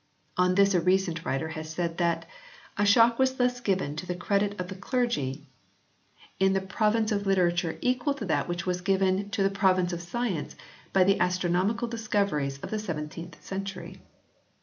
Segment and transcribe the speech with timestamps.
[0.35, 2.27] On this a recent writer has said that"
[2.75, 5.45] a shock was thus given to the credit of the clergy
[6.39, 8.01] in the province of litera 38 HISTORY OF THE ENGLISH BIBLE [CH.
[8.01, 10.55] ture equal to that which was given in the province of science
[10.91, 14.01] by the astronomical discoveries of the seventeenth century."